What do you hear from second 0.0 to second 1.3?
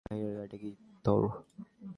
বাহিরের গাড়িটা কি তোর?